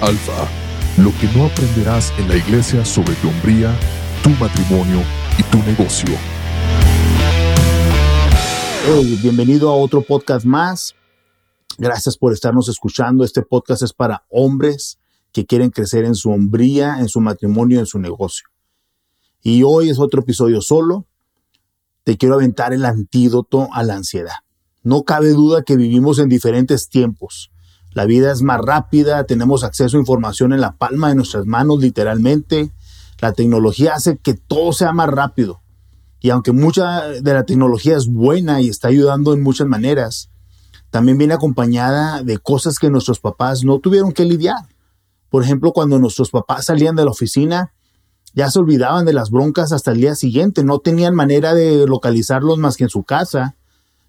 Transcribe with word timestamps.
Alfa, 0.00 0.48
lo 0.98 1.12
que 1.20 1.28
no 1.38 1.46
aprenderás 1.46 2.12
en 2.18 2.28
la 2.28 2.36
iglesia 2.36 2.84
sobre 2.84 3.14
tu 3.16 3.28
hombría, 3.28 3.72
tu 4.20 4.30
matrimonio 4.30 5.00
y 5.38 5.44
tu 5.44 5.58
negocio. 5.58 6.16
bienvenido 9.22 9.70
a 9.70 9.76
otro 9.76 10.02
podcast 10.02 10.44
más. 10.44 10.96
Gracias 11.78 12.18
por 12.18 12.32
estarnos 12.32 12.68
escuchando. 12.68 13.22
Este 13.22 13.42
podcast 13.42 13.84
es 13.84 13.92
para 13.92 14.24
hombres 14.28 14.98
que 15.30 15.46
quieren 15.46 15.70
crecer 15.70 16.04
en 16.04 16.16
su 16.16 16.30
hombría, 16.30 16.98
en 16.98 17.08
su 17.08 17.20
matrimonio, 17.20 17.78
en 17.78 17.86
su 17.86 18.00
negocio. 18.00 18.48
Y 19.40 19.62
hoy 19.62 19.88
es 19.88 20.00
otro 20.00 20.22
episodio 20.22 20.62
solo. 20.62 21.06
Te 22.02 22.16
quiero 22.16 22.34
aventar 22.34 22.72
el 22.72 22.84
antídoto 22.84 23.68
a 23.72 23.84
la 23.84 23.94
ansiedad. 23.94 24.34
No 24.82 25.04
cabe 25.04 25.28
duda 25.28 25.62
que 25.62 25.76
vivimos 25.76 26.18
en 26.18 26.28
diferentes 26.28 26.88
tiempos. 26.88 27.52
La 27.92 28.04
vida 28.04 28.30
es 28.32 28.42
más 28.42 28.60
rápida, 28.60 29.24
tenemos 29.24 29.64
acceso 29.64 29.96
a 29.96 30.00
información 30.00 30.52
en 30.52 30.60
la 30.60 30.76
palma 30.76 31.08
de 31.08 31.16
nuestras 31.16 31.46
manos 31.46 31.80
literalmente. 31.80 32.70
La 33.20 33.32
tecnología 33.32 33.94
hace 33.94 34.16
que 34.16 34.34
todo 34.34 34.72
sea 34.72 34.92
más 34.92 35.08
rápido. 35.08 35.60
Y 36.20 36.30
aunque 36.30 36.52
mucha 36.52 37.08
de 37.08 37.34
la 37.34 37.44
tecnología 37.44 37.96
es 37.96 38.06
buena 38.06 38.60
y 38.60 38.68
está 38.68 38.88
ayudando 38.88 39.32
en 39.32 39.42
muchas 39.42 39.66
maneras, 39.66 40.30
también 40.90 41.18
viene 41.18 41.34
acompañada 41.34 42.22
de 42.22 42.38
cosas 42.38 42.78
que 42.78 42.90
nuestros 42.90 43.20
papás 43.20 43.64
no 43.64 43.78
tuvieron 43.78 44.12
que 44.12 44.24
lidiar. 44.24 44.68
Por 45.30 45.42
ejemplo, 45.42 45.72
cuando 45.72 45.98
nuestros 45.98 46.30
papás 46.30 46.66
salían 46.66 46.96
de 46.96 47.04
la 47.04 47.10
oficina, 47.10 47.72
ya 48.34 48.50
se 48.50 48.58
olvidaban 48.58 49.06
de 49.06 49.12
las 49.12 49.30
broncas 49.30 49.72
hasta 49.72 49.92
el 49.92 49.98
día 49.98 50.14
siguiente, 50.14 50.62
no 50.62 50.80
tenían 50.80 51.14
manera 51.14 51.54
de 51.54 51.86
localizarlos 51.86 52.58
más 52.58 52.76
que 52.76 52.84
en 52.84 52.90
su 52.90 53.04
casa, 53.04 53.56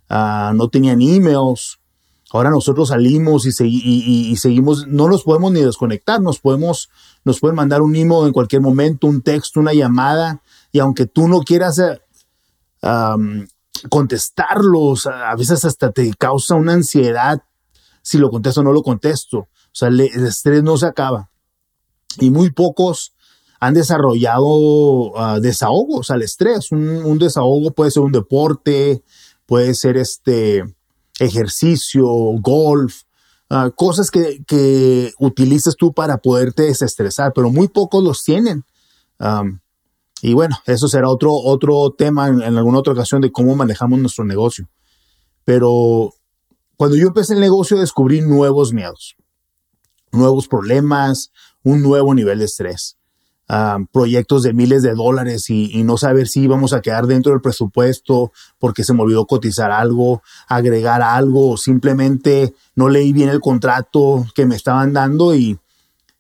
ah, 0.10 0.52
no 0.56 0.70
tenían 0.70 1.02
emails. 1.02 1.80
Ahora 2.34 2.50
nosotros 2.50 2.90
salimos 2.90 3.46
y, 3.46 4.36
seguimos, 4.38 4.88
no 4.88 5.10
nos 5.10 5.24
podemos 5.24 5.52
ni 5.52 5.62
desconectar, 5.62 6.22
nos 6.22 6.40
podemos, 6.40 6.90
nos 7.26 7.40
pueden 7.40 7.56
mandar 7.56 7.82
un 7.82 7.96
email 7.96 8.28
en 8.28 8.34
cualquier 8.34 8.62
momento, 8.62 9.08
un 9.08 9.22
texto, 9.22 9.60
una 9.60 9.74
llamada, 9.74 10.42
y 10.72 10.80
aunque 10.80 11.06
tú 11.06 11.28
no 11.28 11.42
quieras 11.42 11.80
eh, 11.80 12.00
contestarlos, 13.90 15.08
a 15.08 15.36
veces 15.36 15.66
hasta 15.66 15.92
te 15.92 16.14
causa 16.14 16.56
una 16.56 16.74
ansiedad 16.74 17.44
si 18.02 18.18
lo 18.18 18.30
contesto 18.30 18.62
o 18.62 18.64
no 18.64 18.72
lo 18.72 18.82
contesto. 18.82 19.38
O 19.38 19.74
sea, 19.74 19.90
el, 19.90 20.00
estrés 20.02 20.64
no 20.64 20.78
se 20.78 20.86
acaba. 20.86 21.30
Y 22.20 22.30
muy 22.30 22.52
pocos 22.52 23.14
han 23.60 23.74
desarrollado 23.74 25.18
ah, 25.18 25.40
desahogos 25.40 26.12
al 26.12 26.22
estrés. 26.24 26.72
Un, 26.72 27.18
desahogo 27.20 27.72
puede 27.72 27.92
ser 27.92 28.04
un 28.04 28.12
deporte, 28.12 29.04
puede 29.46 29.74
ser 29.76 29.98
este 29.98 30.64
ejercicio, 31.22 32.08
golf, 32.40 33.04
ah, 33.50 33.70
cosas 33.76 34.12
que, 34.12 34.44
que 34.48 35.14
utilices 35.20 35.76
tú 35.76 35.94
para 35.94 36.18
poderte 36.18 36.64
desestresar, 36.64 37.32
pero 37.34 37.50
muy 37.50 37.68
pocos 37.68 38.04
los 38.04 38.24
tienen. 38.24 38.64
y 40.22 40.34
bueno, 40.34 40.58
eso 40.66 40.88
será 40.88 41.10
otro, 41.10 41.34
otro 41.34 41.92
tema 41.98 42.28
en, 42.28 42.42
en, 42.42 42.58
alguna 42.58 42.80
otra 42.80 42.94
ocasión 42.94 43.22
de 43.22 43.32
cómo 43.32 43.56
manejamos 43.56 44.00
nuestro 44.00 44.26
negocio. 44.26 44.68
Pero 45.46 46.14
cuando 46.76 46.96
yo 46.98 47.08
empecé 47.08 47.34
el 47.34 47.40
negocio 47.40 47.78
descubrí 47.78 48.22
nuevos 48.22 48.74
miedos, 48.74 49.16
nuevos 50.12 50.48
problemas, 50.48 51.32
un 51.64 51.82
nuevo 51.82 52.14
nivel 52.14 52.40
de 52.40 52.46
estrés 52.46 52.98
proyectos 53.92 54.44
de 54.44 54.54
miles 54.54 54.82
de 54.82 54.94
dólares 54.94 55.50
y, 55.50 55.84
no 55.84 55.98
saber 55.98 56.28
si 56.28 56.42
íbamos 56.44 56.72
a 56.72 56.82
quedar 56.82 57.06
dentro 57.06 57.32
del 57.32 57.42
presupuesto 57.42 58.32
porque 58.60 58.84
se 58.84 58.94
me 58.94 59.02
olvidó 59.02 59.26
cotizar 59.26 59.72
algo, 59.72 60.22
agregar 60.48 61.02
algo 61.02 61.52
o 61.52 61.58
simplemente 61.58 62.54
no 62.76 62.88
leí 62.88 63.12
bien 63.12 63.30
el 63.30 63.42
contrato 63.42 64.26
que 64.36 64.46
me 64.46 64.56
estaban 64.56 64.94
dando 64.94 65.36
y, 65.36 65.60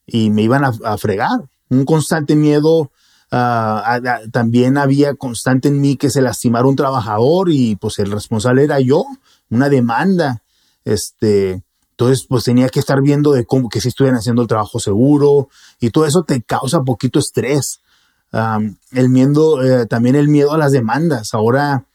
me 0.07 0.41
iban 0.41 0.65
a, 0.65 0.97
fregar. 0.97 1.41
Un 1.69 1.85
constante 1.85 2.35
miedo. 2.35 2.91
Ah, 3.31 4.01
también 4.33 4.77
había 4.77 5.15
constante 5.15 5.69
en 5.69 5.79
mí 5.79 5.95
que 5.95 6.09
se 6.09 6.21
lastimara 6.21 6.67
un 6.67 6.75
trabajador 6.75 7.49
y 7.49 7.77
pues 7.77 7.97
el 7.99 8.11
responsable 8.11 8.65
era 8.65 8.81
yo, 8.81 9.05
una 9.49 9.69
demanda. 9.69 10.41
Este, 10.83 11.63
entonces, 12.01 12.25
pues 12.27 12.45
tenía 12.45 12.67
que 12.69 12.79
estar 12.79 12.99
viendo 12.99 13.31
de 13.31 13.45
cómo 13.45 13.69
que 13.69 13.79
si 13.79 13.89
estuvieran 13.89 14.17
haciendo 14.17 14.41
el 14.41 14.47
trabajo 14.47 14.79
seguro 14.79 15.49
y 15.79 15.91
todo 15.91 16.07
eso 16.07 16.23
te 16.23 16.41
causa 16.41 16.81
poquito 16.81 17.19
estrés. 17.19 17.79
el 18.91 19.09
miedo, 19.09 19.61
eh, 19.61 19.85
también 19.85 20.15
el 20.15 20.27
miedo 20.27 20.51
a 20.51 20.57
las 20.57 20.71
demandas. 20.71 21.35
Ahora, 21.35 21.85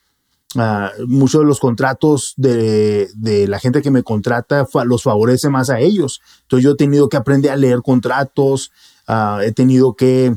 ah, 0.54 0.92
muchos 1.08 1.40
de 1.40 1.46
los 1.48 1.58
contratos 1.58 2.34
de, 2.36 3.08
la 3.48 3.58
gente 3.58 3.82
que 3.82 3.90
me 3.90 4.04
contrata 4.04 4.64
los 4.84 5.02
favorece 5.02 5.48
más 5.48 5.70
a 5.70 5.80
ellos. 5.80 6.20
Entonces, 6.42 6.62
yo 6.62 6.70
he 6.70 6.76
tenido 6.76 7.08
que 7.08 7.16
aprender 7.16 7.50
a 7.50 7.56
leer 7.56 7.82
contratos, 7.82 8.70
ah, 9.08 9.40
he 9.42 9.50
tenido 9.50 9.96
que 9.96 10.36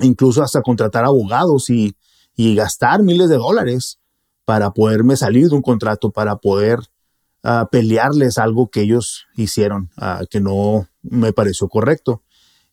incluso 0.00 0.42
hasta 0.42 0.62
contratar 0.62 1.04
abogados 1.04 1.68
y 1.68 1.94
gastar 2.34 3.02
miles 3.02 3.28
de 3.28 3.36
dólares 3.36 3.98
para 4.46 4.70
poderme 4.70 5.18
salir 5.18 5.50
de 5.50 5.54
un 5.54 5.60
contrato, 5.60 6.10
para 6.10 6.36
poder 6.36 6.80
pelearles 7.70 8.38
algo 8.38 8.70
que 8.70 8.80
ellos 8.80 9.26
hicieron 9.36 9.90
que 10.30 10.40
no 10.40 10.88
me 11.02 11.32
pareció 11.32 11.68
correcto. 11.68 12.22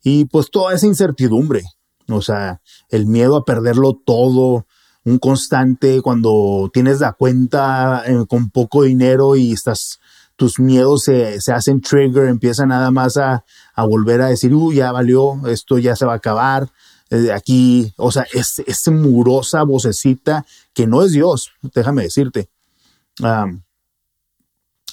Y 0.03 0.25
pues 0.25 0.49
toda 0.49 0.73
esa 0.73 0.87
incertidumbre, 0.87 1.63
o 2.07 2.21
sea, 2.21 2.61
el 2.89 3.05
miedo 3.05 3.35
a 3.35 3.45
perderlo 3.45 3.93
todo, 3.93 4.65
un 5.03 5.19
constante 5.19 6.01
cuando 6.01 6.69
tienes 6.73 6.99
la 6.99 7.13
cuenta 7.13 8.03
eh, 8.05 8.25
con 8.27 8.49
poco 8.49 8.83
dinero 8.83 9.35
y 9.35 9.51
estás, 9.51 9.99
tus 10.35 10.59
miedos 10.59 11.03
se, 11.03 11.39
hacen 11.53 11.81
trigger, 11.81 12.27
empiezan 12.27 12.69
nada 12.69 12.91
más 12.91 13.17
a, 13.17 13.43
volver 13.77 14.21
a 14.21 14.27
decir, 14.27 14.53
uy, 14.53 14.75
ya 14.75 14.91
valió, 14.91 15.47
esto 15.47 15.77
ya 15.77 15.95
se 15.95 16.05
va 16.05 16.13
a 16.13 16.17
acabar. 16.17 16.69
Eh, 17.09 17.31
aquí, 17.31 17.93
o 17.97 18.11
sea, 18.11 18.25
es, 18.33 18.59
es 18.65 18.87
murosa 18.87 19.63
vocecita 19.63 20.45
que 20.73 20.87
no 20.87 21.03
es 21.03 21.11
Dios, 21.11 21.51
déjame 21.73 22.03
decirte. 22.03 22.49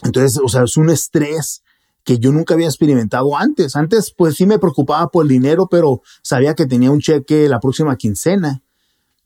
Entonces, 0.03 0.41
o 0.43 0.49
sea, 0.49 0.65
es 0.65 0.77
un 0.77 0.91
estrés 0.91 1.63
que 2.05 2.19
yo 2.19 2.33
nunca 2.33 2.55
había 2.55 2.69
experimentado 2.69 3.37
antes. 3.37 3.77
Antes, 3.77 4.13
pues 4.17 4.37
sí 4.37 4.47
me 4.47 4.59
preocupaba 4.59 5.09
por 5.09 5.25
el 5.25 5.29
dinero, 5.29 5.69
pero 5.71 6.03
sabía 6.23 6.55
que 6.55 6.67
tenía 6.67 6.91
un 6.91 7.01
cheque 7.01 7.49
la 7.49 7.61
próxima 7.61 7.97
quincena. 7.97 8.63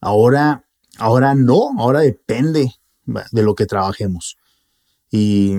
Ahora, 0.00 0.64
ahora 0.98 1.34
no, 1.34 1.70
ahora 1.78 2.00
depende 2.00 2.74
de 3.06 3.42
lo 3.42 3.54
que 3.54 3.66
trabajemos. 3.66 4.36
Y 5.10 5.58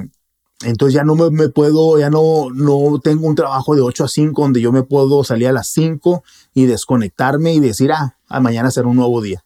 entonces 0.64 0.96
ya 0.96 1.04
no 1.04 1.16
me, 1.16 1.50
puedo, 1.50 2.00
ya 2.00 2.10
no, 2.10 2.50
no 2.54 3.00
tengo 3.00 3.28
un 3.28 3.36
trabajo 3.36 3.76
de 3.76 3.82
8 3.82 4.06
a 4.06 4.08
5 4.08 4.42
donde 4.42 4.62
yo 4.62 4.72
me 4.72 4.84
puedo 4.84 5.24
salir 5.24 5.48
a 5.48 5.54
las 5.54 5.68
5 5.70 6.24
y 6.54 6.66
desconectarme 6.66 7.54
y 7.54 7.60
decir, 7.60 7.92
ah, 7.92 8.18
mañana 8.42 8.72
será 8.72 8.88
un 8.88 8.98
nuevo 8.98 9.22
día. 9.22 9.46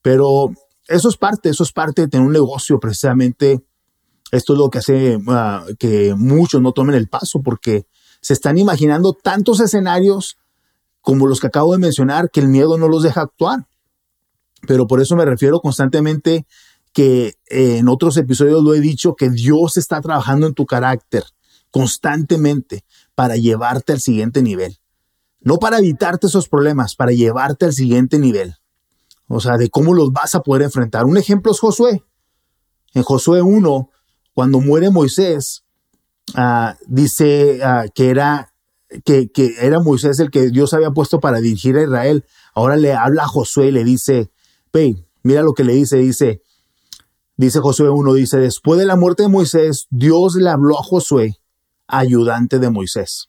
Pero 0.00 0.52
eso 0.88 1.08
es 1.08 1.16
parte, 1.16 1.48
eso 1.48 1.62
es 1.62 1.72
parte 1.72 2.02
de 2.02 2.08
tener 2.08 2.26
un 2.26 2.32
negocio 2.32 2.80
precisamente 2.80 3.62
esto 4.32 4.54
es 4.54 4.58
lo 4.58 4.70
que 4.70 4.78
hace 4.78 5.18
ah, 5.28 5.64
que 5.78 6.14
muchos 6.16 6.60
no 6.60 6.72
tomen 6.72 6.96
el 6.96 7.08
paso 7.08 7.42
porque 7.42 7.86
se 8.20 8.32
están 8.32 8.58
imaginando 8.58 9.12
tantos 9.12 9.60
escenarios 9.60 10.38
como 11.02 11.26
los 11.26 11.38
que 11.38 11.48
acabo 11.48 11.72
de 11.72 11.78
mencionar 11.78 12.30
que 12.30 12.40
el 12.40 12.48
miedo 12.48 12.78
no 12.78 12.88
los 12.88 13.02
deja 13.02 13.20
actuar. 13.20 13.66
Pero 14.66 14.86
por 14.86 15.00
eso 15.00 15.16
me 15.16 15.24
refiero 15.24 15.60
constantemente 15.60 16.46
que 16.92 17.34
eh, 17.48 17.78
en 17.78 17.88
otros 17.88 18.16
episodios 18.16 18.62
lo 18.62 18.74
he 18.74 18.80
dicho, 18.80 19.14
que 19.16 19.28
Dios 19.28 19.76
está 19.76 20.00
trabajando 20.00 20.46
en 20.46 20.54
tu 20.54 20.66
carácter 20.66 21.24
constantemente 21.70 22.84
para 23.14 23.36
llevarte 23.36 23.92
al 23.92 24.00
siguiente 24.00 24.42
nivel. 24.42 24.78
No 25.40 25.58
para 25.58 25.78
evitarte 25.78 26.28
esos 26.28 26.48
problemas, 26.48 26.94
para 26.94 27.12
llevarte 27.12 27.66
al 27.66 27.72
siguiente 27.72 28.18
nivel. 28.18 28.56
O 29.26 29.40
sea, 29.40 29.56
de 29.56 29.68
cómo 29.68 29.92
los 29.94 30.12
vas 30.12 30.34
a 30.34 30.42
poder 30.42 30.62
enfrentar. 30.62 31.04
Un 31.04 31.16
ejemplo 31.16 31.52
es 31.52 31.58
Josué. 31.58 32.04
En 32.94 33.02
Josué 33.02 33.42
1 33.42 33.90
cuando 34.34 34.60
muere 34.60 34.90
Moisés, 34.90 35.64
ah, 36.34 36.76
dice 36.86 37.60
ah, 37.62 37.84
que, 37.94 38.10
era, 38.10 38.54
que, 39.04 39.30
era 39.60 39.80
Moisés 39.80 40.18
el 40.20 40.30
que 40.30 40.50
Dios 40.50 40.72
había 40.74 40.90
puesto 40.90 41.20
para 41.20 41.40
dirigir 41.40 41.76
a 41.76 41.82
Israel. 41.82 42.24
Ahora 42.54 42.76
le 42.76 42.92
habla 42.94 43.24
a 43.24 43.28
Josué 43.28 43.68
y 43.68 43.72
le 43.72 43.84
dice, 43.84 44.30
ve, 44.72 44.96
mira 45.22 45.42
lo 45.42 45.52
que 45.52 45.64
le 45.64 45.74
dice, 45.74 45.96
dice, 45.98 46.42
dice 47.36 47.60
Josué 47.60 47.90
1, 47.90 48.14
dice, 48.14 48.38
después 48.38 48.78
de 48.78 48.86
la 48.86 48.96
muerte 48.96 49.24
de 49.24 49.28
Moisés, 49.28 49.86
Dios 49.90 50.34
le 50.36 50.48
habló 50.48 50.78
a 50.78 50.82
Josué, 50.82 51.38
ayudante 51.86 52.58
de 52.58 52.70
Moisés. 52.70 53.28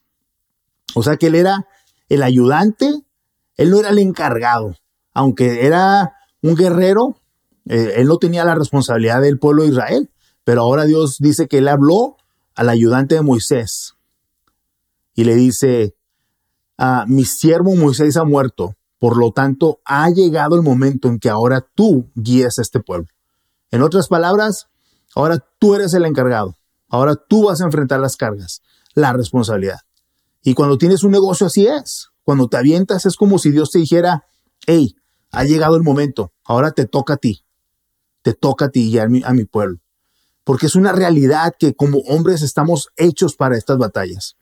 O 0.95 1.03
sea 1.03 1.17
que 1.17 1.27
él 1.27 1.35
era 1.35 1.67
el 2.09 2.23
ayudante, 2.23 3.03
él 3.57 3.71
no 3.71 3.79
era 3.79 3.89
el 3.89 3.99
encargado, 3.99 4.75
aunque 5.13 5.65
era 5.65 6.13
un 6.41 6.55
guerrero, 6.55 7.17
eh, 7.65 7.93
él 7.97 8.07
no 8.07 8.17
tenía 8.17 8.43
la 8.45 8.55
responsabilidad 8.55 9.21
del 9.21 9.39
pueblo 9.39 9.63
de 9.63 9.69
Israel. 9.69 10.09
Pero 10.43 10.61
ahora 10.61 10.85
Dios 10.85 11.17
dice 11.19 11.47
que 11.47 11.59
él 11.59 11.67
habló 11.67 12.17
al 12.55 12.69
ayudante 12.69 13.15
de 13.15 13.21
Moisés 13.21 13.95
y 15.15 15.23
le 15.23 15.35
dice, 15.35 15.95
ah, 16.77 17.05
mi 17.07 17.25
siervo 17.25 17.75
Moisés 17.75 18.17
ha 18.17 18.23
muerto, 18.23 18.75
por 18.99 19.17
lo 19.17 19.31
tanto 19.31 19.79
ha 19.85 20.09
llegado 20.09 20.55
el 20.55 20.61
momento 20.61 21.07
en 21.07 21.19
que 21.19 21.29
ahora 21.29 21.65
tú 21.75 22.09
guíes 22.15 22.59
a 22.59 22.61
este 22.61 22.79
pueblo. 22.79 23.07
En 23.71 23.81
otras 23.81 24.07
palabras, 24.07 24.67
ahora 25.15 25.43
tú 25.59 25.75
eres 25.75 25.93
el 25.93 26.05
encargado, 26.05 26.55
ahora 26.89 27.15
tú 27.15 27.45
vas 27.45 27.61
a 27.61 27.65
enfrentar 27.65 27.99
las 27.99 28.17
cargas, 28.17 28.61
la 28.93 29.13
responsabilidad. 29.13 29.79
Y 30.43 30.53
cuando 30.53 30.77
tienes 30.77 31.03
un 31.03 31.11
negocio 31.11 31.47
así 31.47 31.67
es. 31.67 32.09
Cuando 32.23 32.47
te 32.47 32.57
avientas 32.57 33.05
es 33.05 33.15
como 33.15 33.37
si 33.37 33.51
Dios 33.51 33.71
te 33.71 33.79
dijera, 33.79 34.25
hey, 34.65 34.95
ha 35.31 35.43
llegado 35.43 35.75
el 35.75 35.83
momento, 35.83 36.31
ahora 36.45 36.71
te 36.71 36.85
toca 36.85 37.15
a 37.15 37.17
ti. 37.17 37.43
Te 38.21 38.33
toca 38.33 38.65
a 38.65 38.69
ti 38.69 38.89
y 38.89 38.99
a 38.99 39.07
mi, 39.07 39.21
a 39.23 39.33
mi 39.33 39.45
pueblo. 39.45 39.79
Porque 40.43 40.65
es 40.65 40.75
una 40.75 40.91
realidad 40.91 41.53
que 41.57 41.73
como 41.73 41.99
hombres 41.99 42.41
estamos 42.41 42.89
hechos 42.97 43.35
para 43.35 43.57
estas 43.57 43.77
batallas. 43.77 44.35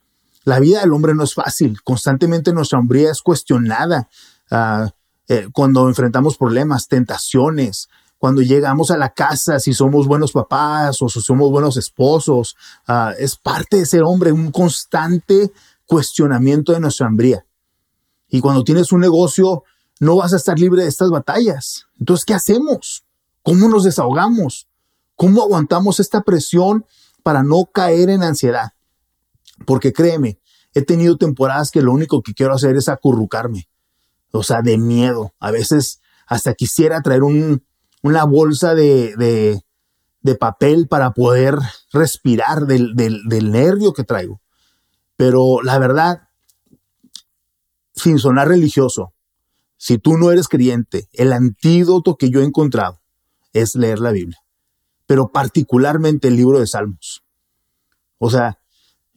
La 0.43 0.59
vida 0.59 0.81
del 0.81 0.93
hombre 0.93 1.13
no 1.13 1.23
es 1.23 1.33
fácil. 1.33 1.81
Constantemente 1.83 2.53
nuestra 2.53 2.79
hombría 2.79 3.11
es 3.11 3.21
cuestionada 3.21 4.09
uh, 4.49 4.89
eh, 5.27 5.47
cuando 5.53 5.87
enfrentamos 5.87 6.37
problemas, 6.37 6.87
tentaciones, 6.87 7.89
cuando 8.17 8.41
llegamos 8.41 8.91
a 8.91 8.97
la 8.97 9.09
casa, 9.09 9.59
si 9.59 9.73
somos 9.73 10.07
buenos 10.07 10.31
papás 10.31 11.01
o 11.01 11.09
si 11.09 11.21
somos 11.21 11.51
buenos 11.51 11.77
esposos. 11.77 12.55
Uh, 12.87 13.11
es 13.19 13.35
parte 13.35 13.77
de 13.77 13.85
ser 13.85 14.03
hombre, 14.03 14.31
un 14.31 14.51
constante 14.51 15.51
cuestionamiento 15.85 16.71
de 16.71 16.79
nuestra 16.79 17.07
hombría. 17.07 17.45
Y 18.29 18.39
cuando 18.39 18.63
tienes 18.63 18.91
un 18.91 19.01
negocio, 19.01 19.63
no 19.99 20.15
vas 20.15 20.33
a 20.33 20.37
estar 20.37 20.57
libre 20.57 20.83
de 20.83 20.89
estas 20.89 21.11
batallas. 21.11 21.85
Entonces, 21.99 22.25
¿qué 22.25 22.33
hacemos? 22.33 23.03
¿Cómo 23.43 23.67
nos 23.69 23.83
desahogamos? 23.83 24.67
¿Cómo 25.21 25.43
aguantamos 25.43 25.99
esta 25.99 26.23
presión 26.23 26.83
para 27.21 27.43
no 27.43 27.69
caer 27.71 28.09
en 28.09 28.23
ansiedad? 28.23 28.73
Porque 29.67 29.93
créeme, 29.93 30.39
he 30.73 30.81
tenido 30.81 31.15
temporadas 31.15 31.69
que 31.69 31.83
lo 31.83 31.93
único 31.93 32.23
que 32.23 32.33
quiero 32.33 32.55
hacer 32.55 32.75
es 32.75 32.89
acurrucarme. 32.89 33.69
O 34.31 34.41
sea, 34.41 34.63
de 34.63 34.79
miedo. 34.79 35.35
A 35.39 35.51
veces 35.51 36.01
hasta 36.25 36.55
quisiera 36.55 37.03
traer 37.03 37.21
un, 37.21 37.63
una 38.01 38.23
bolsa 38.23 38.73
de, 38.73 39.61
de, 40.23 40.35
papel 40.37 40.87
para 40.87 41.11
poder 41.11 41.55
respirar 41.93 42.65
del, 42.65 42.95
del 42.95 43.51
nervio 43.51 43.93
que 43.93 44.03
traigo. 44.03 44.41
Pero 45.17 45.61
la 45.61 45.77
verdad, 45.77 46.29
sin 47.93 48.17
sonar 48.17 48.47
religioso, 48.47 49.13
si 49.77 49.99
tú 49.99 50.17
no 50.17 50.31
eres 50.31 50.47
creyente, 50.47 51.09
el 51.13 51.31
antídoto 51.31 52.17
que 52.17 52.31
yo 52.31 52.41
he 52.41 52.43
encontrado 52.43 52.99
es 53.53 53.75
leer 53.75 53.99
la 53.99 54.09
Biblia, 54.09 54.41
pero 55.11 55.27
particularmente 55.27 56.29
el 56.29 56.37
libro 56.37 56.61
de 56.61 56.67
Salmos. 56.67 57.25
O 58.17 58.29
sea, 58.29 58.59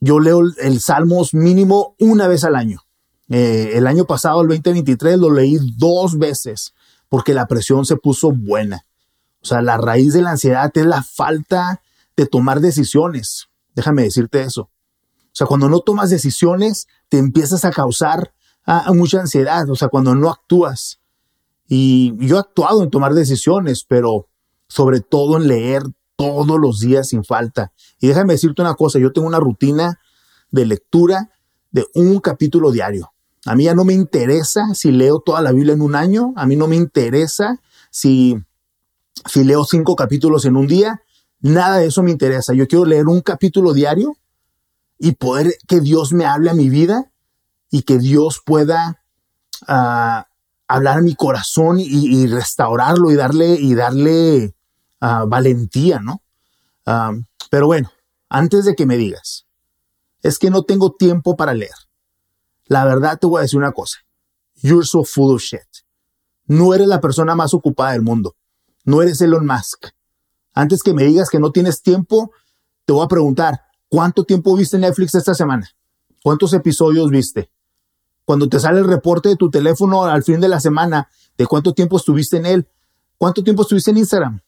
yo 0.00 0.18
leo 0.18 0.40
el, 0.58 0.80
Salmos 0.80 1.34
mínimo 1.34 1.94
una 2.00 2.26
vez 2.26 2.42
al 2.42 2.56
año. 2.56 2.80
Eh, 3.28 3.74
el 3.74 3.86
año 3.86 4.04
pasado, 4.04 4.42
el 4.42 4.48
2023, 4.48 5.18
lo 5.18 5.30
leí 5.30 5.56
dos 5.76 6.18
veces 6.18 6.74
porque 7.08 7.32
la 7.32 7.46
presión 7.46 7.86
se 7.86 7.94
puso 7.94 8.32
buena. 8.32 8.84
O 9.40 9.46
sea, 9.46 9.62
la 9.62 9.76
raíz 9.76 10.14
de 10.14 10.22
la 10.22 10.32
ansiedad 10.32 10.68
es 10.74 10.84
la 10.84 11.04
falta 11.04 11.80
de 12.16 12.26
tomar 12.26 12.58
decisiones. 12.58 13.46
Déjame 13.76 14.02
decirte 14.02 14.42
eso. 14.42 14.62
O 14.62 15.30
sea, 15.30 15.46
cuando 15.46 15.68
no 15.68 15.78
tomas 15.78 16.10
decisiones, 16.10 16.88
te 17.08 17.18
empiezas 17.18 17.64
a 17.64 17.70
causar 17.70 18.34
mucha 18.92 19.20
ansiedad, 19.20 19.70
o 19.70 19.76
sea, 19.76 19.86
cuando 19.86 20.16
no 20.16 20.28
actúas. 20.28 20.98
Y 21.68 22.16
yo 22.18 22.38
he 22.38 22.40
actuado 22.40 22.82
en 22.82 22.90
tomar 22.90 23.14
decisiones, 23.14 23.84
pero 23.84 24.26
sobre 24.68 25.00
todo 25.00 25.36
en 25.36 25.48
leer 25.48 25.82
todos 26.16 26.58
los 26.58 26.80
días 26.80 27.08
sin 27.08 27.24
falta. 27.24 27.72
Y 28.00 28.08
déjame 28.08 28.34
decirte 28.34 28.62
una 28.62 28.74
cosa, 28.74 28.98
yo 28.98 29.12
tengo 29.12 29.26
una 29.26 29.40
rutina 29.40 30.00
de 30.50 30.66
lectura 30.66 31.30
de 31.70 31.86
un 31.94 32.20
capítulo 32.20 32.70
diario. 32.70 33.12
A 33.46 33.54
mí 33.54 33.64
ya 33.64 33.74
no 33.74 33.84
me 33.84 33.92
interesa 33.92 34.74
si 34.74 34.90
leo 34.90 35.20
toda 35.20 35.42
la 35.42 35.52
Biblia 35.52 35.74
en 35.74 35.82
un 35.82 35.94
año, 35.94 36.32
a 36.36 36.46
mí 36.46 36.56
no 36.56 36.66
me 36.66 36.76
interesa 36.76 37.60
si, 37.90 38.36
si 39.26 39.44
leo 39.44 39.64
cinco 39.64 39.96
capítulos 39.96 40.44
en 40.44 40.56
un 40.56 40.66
día, 40.66 41.02
nada 41.40 41.78
de 41.78 41.86
eso 41.86 42.02
me 42.02 42.10
interesa. 42.10 42.54
Yo 42.54 42.66
quiero 42.66 42.86
leer 42.86 43.06
un 43.06 43.20
capítulo 43.20 43.72
diario 43.74 44.16
y 44.98 45.12
poder 45.12 45.56
que 45.68 45.80
Dios 45.80 46.12
me 46.12 46.24
hable 46.24 46.50
a 46.50 46.54
mi 46.54 46.70
vida 46.70 47.10
y 47.70 47.82
que 47.82 47.98
Dios 47.98 48.40
pueda 48.44 49.02
uh, 49.68 50.22
hablar 50.68 50.98
a 50.98 51.02
mi 51.02 51.14
corazón 51.14 51.76
y, 51.78 52.26
restaurarlo 52.26 53.10
y 53.10 53.14
darle, 53.14 53.54
y 53.54 53.74
darle 53.74 54.54
uh, 55.00 55.26
valentía, 55.26 56.00
¿no? 56.00 56.22
Uh, 56.86 57.22
pero 57.50 57.66
bueno, 57.66 57.90
antes 58.28 58.64
de 58.64 58.74
que 58.74 58.86
me 58.86 58.96
digas, 58.96 59.46
es 60.22 60.38
que 60.38 60.50
no 60.50 60.62
tengo 60.62 60.92
tiempo 60.92 61.36
para 61.36 61.54
leer. 61.54 61.74
La 62.66 62.84
verdad 62.84 63.18
te 63.18 63.26
voy 63.26 63.38
a 63.38 63.42
decir 63.42 63.58
una 63.58 63.72
cosa. 63.72 63.98
You're 64.56 64.86
so 64.86 65.04
full 65.04 65.34
of 65.34 65.42
shit. 65.42 65.60
No 66.46 66.74
eres 66.74 66.88
la 66.88 67.00
persona 67.00 67.34
más 67.34 67.54
ocupada 67.54 67.92
del 67.92 68.02
mundo. 68.02 68.36
No 68.84 69.02
eres 69.02 69.20
Elon 69.20 69.46
Musk. 69.46 69.88
Antes 70.54 70.82
que 70.82 70.94
me 70.94 71.04
digas 71.04 71.28
que 71.30 71.40
no 71.40 71.52
tienes 71.52 71.82
tiempo, 71.82 72.30
te 72.84 72.92
voy 72.92 73.04
a 73.04 73.08
preguntar, 73.08 73.60
¿cuánto 73.88 74.24
tiempo 74.24 74.56
viste 74.56 74.78
Netflix 74.78 75.14
esta 75.14 75.34
semana? 75.34 75.68
¿Cuántos 76.22 76.52
episodios 76.54 77.10
viste? 77.10 77.50
Cuando 78.24 78.48
te 78.48 78.58
sale 78.58 78.80
el 78.80 78.86
reporte 78.86 79.28
de 79.28 79.36
tu 79.36 79.50
teléfono 79.50 80.04
al 80.04 80.22
fin 80.22 80.40
de 80.40 80.48
la 80.48 80.60
semana 80.60 81.08
de 81.36 81.46
cuánto 81.46 81.74
tiempo 81.74 81.96
estuviste 81.96 82.36
en 82.38 82.46
él, 82.46 82.68
cuánto 83.18 83.44
tiempo 83.44 83.62
estuviste 83.62 83.90
en 83.90 83.98
Instagram, 83.98 84.40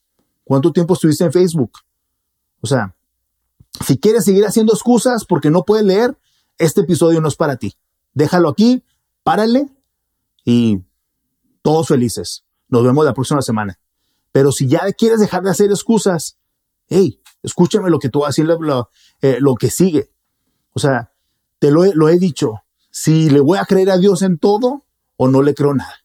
cuánto 0.44 0.72
tiempo 0.72 0.94
estuviste 0.94 1.24
en 1.24 1.32
Facebook. 1.32 1.72
O 2.60 2.66
sea, 2.66 2.94
si 3.84 3.98
quieres 3.98 4.24
seguir 4.24 4.46
haciendo 4.46 4.72
excusas 4.72 5.24
porque 5.24 5.50
no 5.50 5.64
puedes 5.64 5.84
leer, 5.84 6.18
este 6.58 6.82
episodio 6.82 7.20
no 7.20 7.28
es 7.28 7.36
para 7.36 7.56
ti. 7.56 7.76
Déjalo 8.14 8.48
aquí, 8.48 8.82
párale 9.22 9.68
y 10.44 10.80
todos 11.62 11.88
felices. 11.88 12.44
Nos 12.68 12.82
vemos 12.82 13.04
la 13.04 13.12
próxima 13.12 13.42
semana. 13.42 13.78
Pero 14.32 14.52
si 14.52 14.66
ya 14.66 14.80
quieres 14.92 15.20
dejar 15.20 15.42
de 15.42 15.50
hacer 15.50 15.70
excusas, 15.70 16.38
hey, 16.88 17.20
escúchame 17.42 17.90
lo 17.90 17.98
que 17.98 18.08
tú 18.08 18.20
vas 18.20 18.28
a 18.28 18.30
decir, 18.30 18.46
lo, 18.46 18.90
eh, 19.20 19.36
lo 19.40 19.54
que 19.54 19.70
sigue. 19.70 20.10
O 20.72 20.78
sea, 20.78 21.12
te 21.58 21.70
lo 21.70 22.08
he 22.08 22.18
dicho, 22.18 22.62
si 22.98 23.28
le 23.28 23.40
voy 23.40 23.58
a 23.58 23.66
creer 23.66 23.90
a 23.90 23.98
Dios 23.98 24.22
en 24.22 24.38
todo 24.38 24.86
o 25.18 25.28
no 25.28 25.42
le 25.42 25.54
creo 25.54 25.74
nada. 25.74 25.96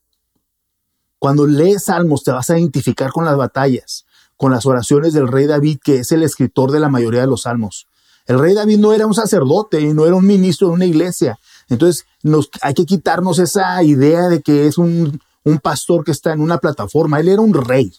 Cuando 1.20 1.48
lees 1.48 1.86
salmos 1.86 2.22
te 2.26 2.32
vas 2.32 2.50
a 2.50 2.60
identificar 2.60 3.12
con 3.12 3.24
las 3.24 3.38
batallas, 3.38 4.06
con 4.36 4.52
las 4.52 4.66
oraciones 4.66 5.14
del 5.14 5.30
rey 5.30 5.46
David, 5.48 5.80
que 5.82 6.00
es 6.00 6.12
el 6.12 6.22
escritor 6.22 6.70
de 6.70 6.82
la 6.82 6.90
mayoría 6.90 7.22
de 7.22 7.28
los 7.28 7.44
salmos. 7.44 7.88
El 8.26 8.40
rey 8.40 8.54
David 8.54 8.80
no 8.80 8.92
era 8.92 9.08
un 9.08 9.14
sacerdote 9.14 9.80
y 9.80 9.94
no 9.94 10.06
era 10.06 10.18
un 10.18 10.28
ministro 10.28 10.68
de 10.68 10.74
una 10.74 10.86
iglesia. 10.86 11.40
Entonces 11.70 12.06
nos, 12.24 12.50
hay 12.62 12.74
que 12.74 12.86
quitarnos 12.86 13.40
esa 13.40 13.82
idea 13.84 14.28
de 14.28 14.42
que 14.42 14.68
es 14.68 14.78
un, 14.78 15.22
pastor 15.64 16.04
que 16.04 16.12
está 16.12 16.34
en 16.34 16.42
una 16.42 16.58
plataforma. 16.58 17.22
Él 17.22 17.30
era 17.30 17.42
un 17.42 17.54
rey. 17.54 17.94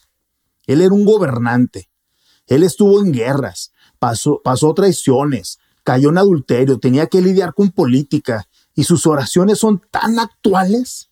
Él 0.67 0.81
era 0.81 0.93
un 0.93 1.03
gobernante. 1.03 1.89
Él 2.45 2.61
estuvo 2.61 3.01
en 3.01 3.11
guerras, 3.11 3.71
pasó 3.97 4.73
traiciones, 4.75 5.57
cayó 5.83 6.09
en 6.09 6.19
adulterio, 6.19 6.77
tenía 6.77 7.07
que 7.07 7.21
lidiar 7.21 7.55
con 7.55 7.71
política, 7.71 8.47
y 8.75 8.83
sus 8.83 9.05
oraciones 9.05 9.59
son 9.59 9.81
tan 9.91 10.19
actuales, 10.19 11.09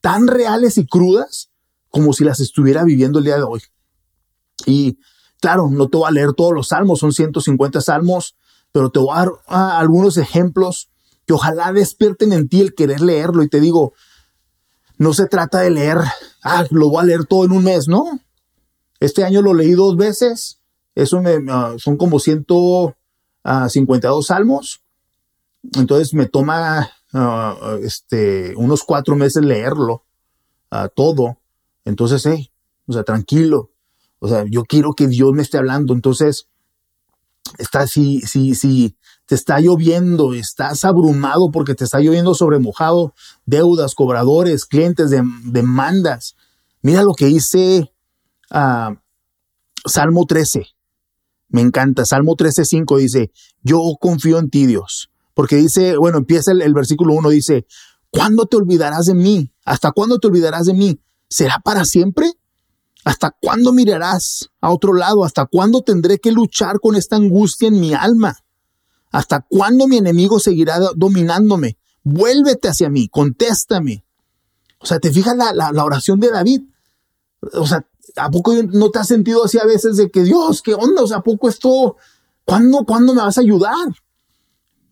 tan 0.00 0.26
reales 0.26 0.78
y 0.78 0.86
crudas, 0.86 1.50
como 1.90 2.12
si 2.12 2.24
las 2.24 2.40
estuviera 2.40 2.84
viviendo 2.84 3.18
el 3.18 3.26
día 3.26 3.36
de 3.36 3.42
hoy. 3.42 3.62
Y 4.66 4.98
claro, 5.40 5.68
no 5.70 5.88
te 5.88 5.98
voy 5.98 6.08
a 6.08 6.12
leer 6.12 6.32
todos 6.32 6.52
los 6.52 6.68
salmos, 6.68 7.00
son 7.00 7.12
150 7.12 7.80
salmos, 7.80 8.36
pero 8.72 8.90
te 8.90 8.98
voy 8.98 9.10
a 9.12 9.18
dar 9.18 9.32
ah, 9.48 9.78
algunos 9.78 10.16
ejemplos 10.16 10.88
que 11.26 11.34
ojalá 11.34 11.72
despierten 11.72 12.32
en 12.32 12.48
ti 12.48 12.60
el 12.60 12.74
querer 12.74 13.00
leerlo. 13.00 13.42
Y 13.42 13.48
te 13.48 13.60
digo, 13.60 13.92
no 14.98 15.12
se 15.12 15.26
trata 15.26 15.60
de 15.60 15.70
leer, 15.70 15.98
ah, 16.42 16.64
lo 16.70 16.88
voy 16.88 17.02
a 17.02 17.06
leer 17.06 17.26
todo 17.26 17.44
en 17.44 17.52
un 17.52 17.64
mes, 17.64 17.88
¿no? 17.88 18.04
Este 19.00 19.24
año 19.24 19.42
lo 19.42 19.52
leí 19.52 19.72
dos 19.72 19.96
veces, 19.96 20.60
eso 20.94 21.20
me, 21.20 21.38
ah, 21.50 21.74
son 21.76 21.96
como 21.96 22.18
152 22.20 22.94
ah, 23.44 23.68
salmos. 24.22 24.80
Entonces 25.74 26.14
me 26.14 26.26
toma 26.26 26.90
uh, 27.12 27.76
este, 27.82 28.54
unos 28.56 28.82
cuatro 28.82 29.16
meses 29.16 29.44
leerlo, 29.44 30.04
uh, 30.70 30.88
todo. 30.94 31.38
Entonces, 31.84 32.24
hey, 32.26 32.50
o 32.86 32.92
sea, 32.92 33.04
tranquilo. 33.04 33.70
O 34.18 34.28
sea, 34.28 34.44
yo 34.48 34.64
quiero 34.64 34.92
que 34.92 35.08
Dios 35.08 35.32
me 35.32 35.42
esté 35.42 35.58
hablando. 35.58 35.94
Entonces, 35.94 36.48
está, 37.58 37.86
si, 37.86 38.20
si, 38.20 38.54
si 38.54 38.96
te 39.26 39.34
está 39.34 39.60
lloviendo, 39.60 40.34
estás 40.34 40.84
abrumado 40.84 41.50
porque 41.50 41.74
te 41.74 41.84
está 41.84 42.00
lloviendo 42.00 42.34
sobre 42.34 42.58
mojado, 42.58 43.14
deudas, 43.46 43.94
cobradores, 43.94 44.64
clientes, 44.64 45.10
de, 45.10 45.22
demandas. 45.44 46.36
Mira 46.82 47.02
lo 47.02 47.14
que 47.14 47.26
dice 47.26 47.92
Salmo 49.84 50.26
13. 50.26 50.66
Me 51.48 51.60
encanta. 51.60 52.04
Salmo 52.04 52.36
13.5 52.36 52.98
dice, 52.98 53.30
yo 53.62 53.78
confío 54.00 54.38
en 54.38 54.50
ti, 54.50 54.66
Dios. 54.66 55.11
Porque 55.34 55.56
dice, 55.56 55.96
bueno, 55.96 56.18
empieza 56.18 56.52
el, 56.52 56.74
versículo 56.74 57.14
1, 57.14 57.28
dice, 57.30 57.66
¿cuándo 58.10 58.46
te 58.46 58.56
olvidarás 58.56 59.06
de 59.06 59.14
mí? 59.14 59.50
¿Hasta 59.64 59.92
cuándo 59.92 60.18
te 60.18 60.26
olvidarás 60.26 60.66
de 60.66 60.74
mí? 60.74 61.00
¿Será 61.28 61.58
para 61.64 61.84
siempre? 61.84 62.32
¿Hasta 63.04 63.34
cuándo 63.40 63.72
mirarás 63.72 64.50
a 64.60 64.70
otro 64.70 64.92
lado? 64.92 65.24
¿Hasta 65.24 65.46
cuándo 65.46 65.82
tendré 65.82 66.18
que 66.18 66.30
luchar 66.30 66.78
con 66.80 66.94
esta 66.94 67.16
angustia 67.16 67.68
en 67.68 67.80
mi 67.80 67.94
alma? 67.94 68.36
¿Hasta 69.10 69.44
cuándo 69.48 69.88
mi 69.88 69.96
enemigo 69.96 70.38
seguirá 70.38 70.78
dominándome? 70.94 71.78
Vuélvete 72.04 72.68
hacia 72.68 72.90
mí, 72.90 73.08
contéstame. 73.08 74.04
O 74.78 74.86
sea, 74.86 74.98
¿te 74.98 75.12
fijas 75.12 75.36
la, 75.36 75.52
la, 75.52 75.84
oración 75.84 76.18
de 76.20 76.30
David? 76.30 76.62
O 77.54 77.66
sea, 77.66 77.86
¿a 78.16 78.30
poco 78.30 78.52
no 78.54 78.90
te 78.90 78.98
has 78.98 79.08
sentido 79.08 79.44
así 79.44 79.58
a 79.58 79.64
veces 79.64 79.96
de 79.96 80.10
que 80.10 80.22
Dios, 80.24 80.62
qué 80.62 80.74
onda? 80.74 81.02
O 81.02 81.06
sea, 81.06 81.18
¿a 81.18 81.22
poco 81.22 81.48
esto, 81.48 81.96
¿cuándo, 82.44 82.84
¿cuándo 82.84 83.14
me 83.14 83.22
vas 83.22 83.38
a 83.38 83.42
ayudar? 83.42 83.88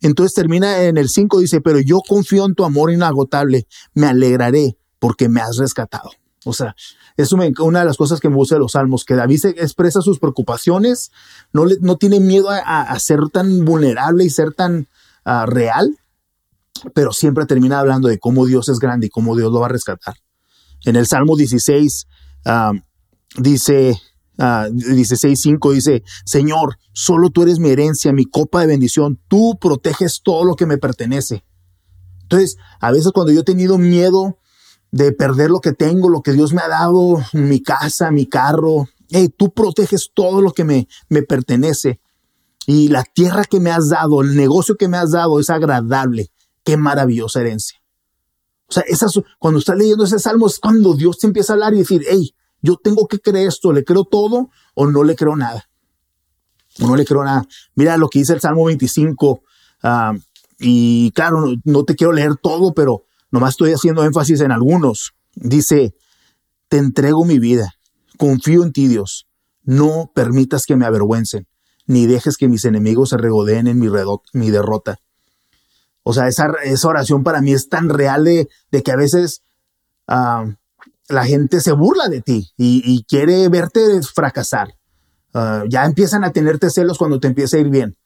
Entonces 0.01 0.35
termina 0.35 0.85
en 0.85 0.97
el 0.97 1.09
5, 1.09 1.41
dice, 1.41 1.61
pero 1.61 1.81
yo 1.81 2.01
confío 2.07 2.47
en 2.47 2.55
tu 2.55 2.65
amor 2.65 2.91
inagotable, 2.91 3.67
me 3.95 4.07
alegraré 4.07 4.77
porque 4.99 5.29
me 5.29 5.41
has 5.41 5.57
rescatado. 5.59 6.11
O 6.45 6.55
sea, 6.55 6.75
es 7.17 7.33
una 7.33 7.81
de 7.81 7.85
las 7.85 7.99
cosas 7.99 8.21
que 8.21 8.31
me 8.31 8.37
gusta 8.37 8.55
de 8.55 8.61
los 8.61 8.73
salmos, 8.73 9.05
que 9.05 9.15
David 9.15 9.45
expresa 9.59 10.01
sus 10.01 10.19
preocupaciones, 10.19 11.13
no, 11.53 11.97
tiene 11.97 12.19
miedo 12.19 12.49
a, 12.51 12.99
ser 12.99 13.21
tan 13.31 13.65
vulnerable 13.65 14.25
y 14.25 14.31
ser 14.31 14.55
tan 14.55 14.89
ah, 15.25 15.45
real, 15.47 15.99
pero 16.95 17.13
siempre 17.13 17.45
termina 17.45 17.79
hablando 17.79 18.09
de 18.09 18.19
cómo 18.19 18.47
Dios 18.47 18.71
es 18.71 18.79
grande 18.79 19.09
y 19.09 19.11
cómo 19.11 19.37
Dios 19.37 19.53
lo 19.53 19.61
va 19.61 19.67
a 19.67 19.71
rescatar. 19.71 20.15
En 20.87 20.97
el 20.97 21.07
Salmo 21.07 21.37
16 21.37 22.07
ah, 22.47 22.73
dice, 23.37 24.01
16.5 24.41 25.73
dice, 25.73 26.03
Señor, 26.25 26.79
solo 26.93 27.31
tú 27.31 27.43
eres 27.43 27.59
mi 27.59 27.71
herencia, 27.71 28.13
mi 28.13 28.25
copa 28.25 28.61
de 28.61 28.69
bendición, 28.69 29.21
tú 29.29 29.59
proteges 29.61 30.23
todo 30.23 30.45
lo 30.45 30.57
que 30.57 30.67
me 30.67 30.79
pertenece. 30.79 31.45
Entonces, 32.23 32.57
a 32.81 32.91
veces 32.91 33.13
cuando 33.13 33.33
yo 33.33 33.41
he 33.41 33.45
tenido 33.45 33.77
miedo 33.77 34.39
de 34.93 35.13
perder 35.13 35.51
lo 35.51 35.61
que 35.61 35.73
tengo, 35.73 36.09
lo 36.09 36.23
que 36.23 36.33
Dios 36.33 36.53
me 36.53 36.63
ha 36.63 36.69
dado, 36.69 37.23
mi 37.33 37.63
casa, 37.63 38.11
mi 38.11 38.27
carro, 38.27 38.89
hey, 39.11 39.29
tú 39.37 39.53
proteges 39.53 40.11
todo 40.15 40.41
lo 40.41 40.53
que 40.53 40.65
me, 40.65 40.89
me 41.09 41.23
pertenece. 41.23 42.01
Y 42.67 42.89
la 42.89 43.05
tierra 43.05 43.45
que 43.45 43.61
me 43.61 43.71
has 43.71 43.89
dado, 43.89 44.23
el 44.23 44.37
negocio 44.37 44.77
que 44.77 44.89
me 44.89 44.97
has 44.97 45.11
dado 45.11 45.41
es 45.41 45.51
agradable. 45.51 46.31
Qué 46.65 46.77
maravillosa 46.77 47.41
herencia. 47.41 47.81
O 48.69 48.73
sea, 48.73 48.85
cuando 49.39 49.59
estás 49.59 49.77
leyendo 49.77 50.05
ese 50.05 50.21
salmo 50.21 50.47
es 50.47 50.61
cuando 50.61 50.95
Dios 50.95 51.19
te 51.19 51.27
empieza 51.27 51.53
a 51.53 51.55
hablar 51.55 51.75
y 51.75 51.79
decir, 51.79 52.03
hey, 52.09 52.33
yo 52.63 52.77
tengo 52.77 53.07
que 53.07 53.19
creer 53.19 53.49
esto, 53.49 53.73
le 53.73 53.85
creo 53.85 54.05
todo 54.05 54.51
o 54.75 54.87
no 54.87 55.05
le 55.05 55.17
creo 55.17 55.37
nada. 55.37 55.69
O 56.81 56.87
no 56.87 56.97
le 56.97 57.05
creo 57.05 57.25
nada. 57.25 57.47
Mira 57.75 57.97
lo 57.97 58.09
que 58.09 58.21
dice 58.21 58.33
el 58.33 58.41
Salmo 58.41 58.65
25. 58.67 59.43
Ah, 59.83 60.15
y 60.59 61.11
claro, 61.13 61.55
no, 61.65 61.85
te 61.85 61.97
quiero 61.97 62.13
leer 62.13 62.37
todo, 62.37 62.75
pero 62.75 63.05
nomás 63.31 63.51
estoy 63.51 63.73
haciendo 63.73 64.05
énfasis 64.05 64.41
en 64.43 64.53
algunos. 64.53 65.15
Dice, 65.35 65.95
te 66.69 66.77
entrego 66.77 67.25
mi 67.25 67.39
vida, 67.39 67.75
confío 68.19 68.63
en 68.63 68.73
ti 68.73 68.87
Dios, 68.87 69.27
no 69.63 70.13
permitas 70.15 70.67
que 70.67 70.77
me 70.77 70.85
avergüencen, 70.85 71.49
ni 71.87 72.07
dejes 72.07 72.37
que 72.37 72.49
mis 72.49 72.65
enemigos 72.67 73.11
se 73.11 73.17
regodeen 73.17 73.67
en 73.69 73.79
mi, 73.79 74.51
derrota. 74.51 74.99
O 76.03 76.13
sea, 76.13 76.29
esa, 76.29 76.53
esa, 76.63 76.89
oración 76.89 77.25
para 77.25 77.41
mí 77.41 77.53
es 77.53 77.69
tan 77.69 77.89
real 77.89 78.25
de, 78.25 78.49
que 78.83 78.93
a 78.93 78.97
veces 78.97 79.43
ah, 80.07 80.45
la 81.11 81.25
gente 81.25 81.61
se 81.61 81.73
burla 81.73 82.09
de 82.09 82.23
ti 82.23 82.53
y, 82.57 83.05
quiere 83.05 83.49
verte 83.49 83.81
fracasar. 84.03 84.75
Ah, 85.35 85.65
ya 85.69 85.85
empiezan 85.85 86.25
a 86.25 86.33
tenerte 86.33 86.71
celos 86.71 86.99
cuando 86.99 87.21
te 87.21 87.29
empieza 87.29 87.57
a 87.57 87.61
ir 87.61 87.69
bien. 87.69 87.97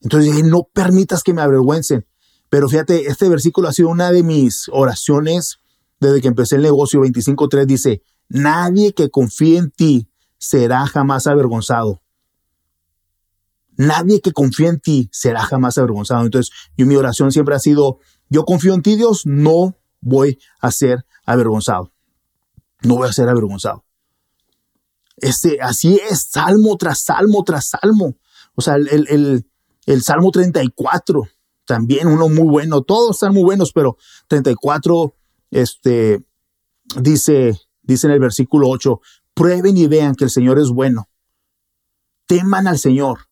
Entonces 0.00 0.44
no 0.44 0.68
permitas 0.72 1.22
que 1.22 1.34
me 1.34 1.42
avergüencen. 1.42 2.06
Pero 2.48 2.68
fíjate, 2.68 3.06
este 3.06 3.28
versículo 3.28 3.68
ha 3.68 3.72
sido 3.72 3.88
una 3.88 4.10
de 4.12 4.22
mis 4.22 4.68
oraciones 4.72 5.58
desde 6.00 6.20
que 6.20 6.28
empecé 6.28 6.56
el 6.56 6.62
negocio 6.62 7.00
25.3. 7.00 7.66
Dice, 7.66 8.02
nadie 8.28 8.92
que 8.92 9.10
confíe 9.10 9.58
en 9.58 9.70
ti 9.70 10.08
será 10.38 10.86
jamás 10.86 11.26
avergonzado. 11.26 12.02
Nadie 13.76 14.20
que 14.20 14.32
confíe 14.32 14.68
en 14.68 14.80
ti 14.80 15.08
será 15.12 15.42
jamás 15.42 15.78
avergonzado. 15.78 16.24
Entonces, 16.24 16.52
yo, 16.76 16.86
mi 16.86 16.96
oración 16.96 17.32
siempre 17.32 17.54
ha 17.54 17.58
sido, 17.58 17.98
yo 18.28 18.44
confío 18.44 18.74
en 18.74 18.82
ti, 18.82 18.96
Dios, 18.96 19.22
no 19.24 19.76
voy 20.00 20.38
a 20.60 20.70
ser 20.70 21.06
avergonzado 21.24 21.92
no 22.84 22.96
voy 22.96 23.08
a 23.08 23.12
ser 23.12 23.28
avergonzado. 23.28 23.84
Este, 25.16 25.58
así 25.60 26.00
es, 26.10 26.28
salmo 26.30 26.76
tras 26.76 27.00
salmo 27.00 27.44
tras 27.44 27.70
salmo. 27.70 28.16
O 28.54 28.60
sea, 28.60 28.74
el, 28.74 28.88
el, 29.08 29.46
el, 29.86 30.02
Salmo 30.02 30.30
34, 30.30 31.22
también 31.64 32.08
uno 32.08 32.28
muy 32.28 32.48
bueno, 32.48 32.82
todos 32.82 33.16
están 33.16 33.32
muy 33.32 33.42
buenos, 33.42 33.72
pero 33.72 33.96
34, 34.28 35.14
este, 35.50 36.24
dice, 37.00 37.58
dice 37.82 38.06
en 38.06 38.12
el 38.12 38.20
versículo 38.20 38.68
8, 38.68 39.00
prueben 39.34 39.76
y 39.76 39.86
vean 39.86 40.14
que 40.14 40.24
el 40.24 40.30
Señor 40.30 40.58
es 40.58 40.68
bueno. 40.68 41.08
Teman 42.26 42.66
al 42.66 42.78
Señor, 42.78 43.28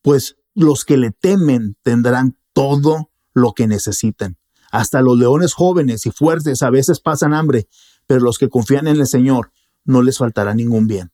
pues 0.00 0.36
los 0.54 0.84
que 0.84 0.96
le 0.96 1.10
temen 1.10 1.76
tendrán 1.82 2.36
todo 2.52 3.10
lo 3.32 3.52
que 3.52 3.66
necesitan. 3.66 4.38
Hasta 4.70 5.02
los 5.02 5.18
leones 5.18 5.54
jóvenes 5.54 6.06
y 6.06 6.10
fuertes 6.10 6.62
a 6.62 6.70
veces 6.70 7.00
pasan 7.00 7.34
hambre, 7.34 7.68
pero 8.06 8.20
los 8.20 8.38
que 8.38 8.48
confían 8.48 8.86
en 8.86 8.96
el 8.96 9.06
Señor 9.06 9.52
no 9.84 10.02
les 10.02 10.18
faltará 10.18 10.54
ningún 10.54 10.86
bien. 10.86 11.10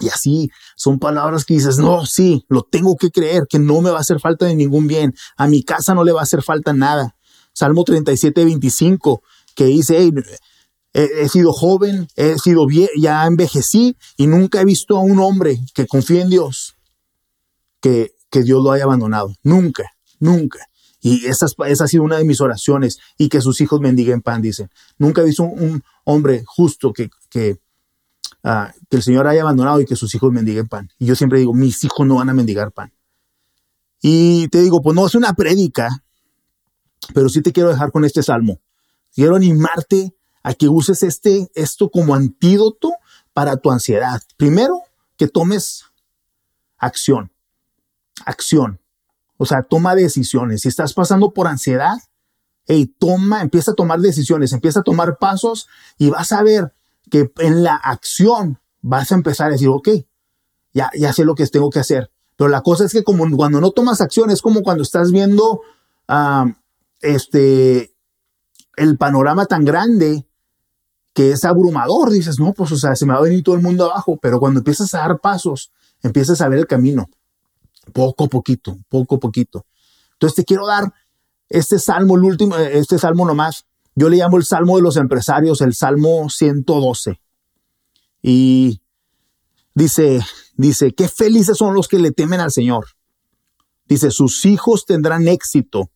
Y 0.00 0.08
así 0.08 0.50
son 0.76 0.98
palabras 0.98 1.44
que 1.44 1.54
dices, 1.54 1.78
no, 1.78 2.06
sí, 2.06 2.44
lo 2.48 2.62
tengo 2.62 2.96
que 2.96 3.10
creer, 3.10 3.44
que 3.48 3.58
no 3.58 3.80
me 3.80 3.90
va 3.90 3.98
a 3.98 4.00
hacer 4.00 4.20
falta 4.20 4.46
de 4.46 4.54
ningún 4.54 4.86
bien. 4.86 5.14
A 5.36 5.48
mi 5.48 5.62
casa 5.62 5.94
no 5.94 6.04
le 6.04 6.12
va 6.12 6.20
a 6.20 6.22
hacer 6.22 6.42
falta 6.42 6.72
nada. 6.72 7.16
Salmo 7.52 7.82
37, 7.82 8.44
25, 8.44 9.22
que 9.56 9.64
dice, 9.64 10.12
he, 10.92 11.28
sido 11.28 11.52
joven, 11.52 12.06
he 12.14 12.38
sido 12.38 12.66
ya 12.96 13.26
envejecí 13.26 13.96
y 14.16 14.28
nunca 14.28 14.60
he 14.60 14.64
visto 14.64 14.96
a 14.96 15.00
un 15.00 15.18
hombre 15.18 15.58
que 15.74 15.86
confíe 15.86 16.20
en 16.20 16.30
Dios, 16.30 16.76
que, 17.80 18.12
que 18.30 18.42
Dios 18.42 18.62
lo 18.62 18.70
haya 18.70 18.84
abandonado. 18.84 19.34
Nunca, 19.42 19.90
nunca. 20.20 20.67
Y 21.00 21.26
esa, 21.26 21.46
esa, 21.66 21.84
ha 21.84 21.88
sido 21.88 22.02
una 22.02 22.16
de 22.16 22.24
mis 22.24 22.40
oraciones 22.40 22.98
y 23.16 23.28
que 23.28 23.40
sus 23.40 23.60
hijos 23.60 23.80
mendiguen 23.80 24.20
pan, 24.20 24.42
dicen. 24.42 24.70
Nunca 24.98 25.22
he 25.22 25.24
visto 25.24 25.44
un, 25.44 25.82
hombre 26.04 26.42
justo 26.46 26.92
que, 26.92 27.10
ah, 28.42 28.72
que, 28.88 28.96
el 28.96 29.02
Señor 29.02 29.26
haya 29.26 29.42
abandonado 29.42 29.80
y 29.80 29.84
que 29.84 29.94
sus 29.94 30.14
hijos 30.14 30.32
mendiguen 30.32 30.66
pan. 30.66 30.90
Y 30.98 31.06
yo 31.06 31.14
siempre 31.14 31.38
digo, 31.38 31.52
mis 31.52 31.84
hijos 31.84 32.06
no 32.06 32.16
van 32.16 32.30
a 32.30 32.34
mendigar 32.34 32.72
pan. 32.72 32.92
Y 34.00 34.48
te 34.48 34.62
digo, 34.62 34.80
pues 34.80 34.96
no 34.96 35.06
es 35.06 35.14
una 35.14 35.34
prédica, 35.34 36.04
pero 37.14 37.28
sí 37.28 37.42
te 37.42 37.52
quiero 37.52 37.68
dejar 37.68 37.92
con 37.92 38.04
este 38.04 38.22
salmo. 38.22 38.60
Quiero 39.12 39.36
animarte 39.36 40.14
a 40.42 40.54
que 40.54 40.68
uses 40.68 41.02
este, 41.02 41.50
esto 41.54 41.90
como 41.90 42.14
antídoto 42.14 42.92
para 43.34 43.56
tu 43.56 43.70
ansiedad. 43.70 44.22
Primero, 44.36 44.82
que 45.18 45.28
tomes 45.28 45.84
acción. 46.78 47.30
Acción. 48.24 48.80
O 49.38 49.46
sea, 49.46 49.62
toma 49.62 49.94
decisiones. 49.94 50.62
Si 50.62 50.68
estás 50.68 50.92
pasando 50.92 51.32
por 51.32 51.46
ansiedad, 51.46 51.96
hey, 52.66 52.92
toma, 52.98 53.40
empieza 53.40 53.70
a 53.70 53.74
tomar 53.74 54.00
decisiones, 54.00 54.52
empieza 54.52 54.80
a 54.80 54.82
tomar 54.82 55.16
pasos 55.18 55.68
y 55.96 56.10
vas 56.10 56.32
a 56.32 56.42
ver 56.42 56.74
que 57.10 57.32
en 57.38 57.62
la 57.62 57.76
acción 57.76 58.58
vas 58.82 59.10
a 59.10 59.14
empezar 59.14 59.48
a 59.48 59.52
decir, 59.52 59.68
ok, 59.68 59.88
ya, 60.74 60.90
ya 60.98 61.12
sé 61.12 61.24
lo 61.24 61.34
que 61.34 61.46
tengo 61.46 61.70
que 61.70 61.78
hacer. 61.78 62.10
Pero 62.36 62.50
la 62.50 62.62
cosa 62.62 62.84
es 62.84 62.92
que 62.92 63.04
como 63.04 63.24
cuando 63.36 63.60
no 63.60 63.70
tomas 63.70 64.00
acción 64.00 64.30
es 64.30 64.42
como 64.42 64.62
cuando 64.62 64.82
estás 64.82 65.12
viendo 65.12 65.62
este, 67.00 67.94
el 68.76 68.98
panorama 68.98 69.46
tan 69.46 69.64
grande 69.64 70.26
que 71.14 71.32
es 71.32 71.44
abrumador. 71.44 72.10
Dices, 72.10 72.38
no, 72.38 72.52
pues, 72.52 72.70
o 72.72 72.76
sea, 72.76 72.94
se 72.96 73.06
me 73.06 73.12
va 73.12 73.18
a 73.18 73.22
venir 73.22 73.42
todo 73.42 73.54
el 73.54 73.62
mundo 73.62 73.86
abajo. 73.86 74.18
Pero 74.20 74.38
cuando 74.38 74.60
empiezas 74.60 74.94
a 74.94 74.98
dar 74.98 75.20
pasos, 75.20 75.72
empiezas 76.02 76.40
a 76.40 76.48
ver 76.48 76.60
el 76.60 76.66
camino 76.66 77.08
poco 77.92 78.24
a 78.24 78.28
poquito, 78.28 78.76
poco 78.88 79.16
a 79.16 79.18
poquito. 79.18 79.66
Entonces 80.12 80.36
te 80.36 80.44
quiero 80.44 80.66
dar 80.66 80.92
este 81.48 81.78
salmo, 81.78 82.16
el 82.16 82.24
último, 82.24 82.56
este 82.56 82.98
salmo 82.98 83.24
nomás. 83.24 83.66
Yo 83.94 84.08
le 84.08 84.16
llamo 84.16 84.36
el 84.36 84.44
salmo 84.44 84.76
de 84.76 84.82
los 84.82 84.96
empresarios, 84.96 85.60
el 85.60 85.74
salmo 85.74 86.28
112. 86.28 87.20
Y 88.22 88.80
dice, 89.74 90.20
dice, 90.56 90.92
qué 90.94 91.08
felices 91.08 91.56
son 91.56 91.74
los 91.74 91.88
que 91.88 91.98
le 91.98 92.12
temen 92.12 92.40
al 92.40 92.52
Señor. 92.52 92.86
Dice, 93.86 94.10
sus 94.10 94.44
hijos 94.44 94.84
tendrán 94.84 95.28
éxito 95.28 95.90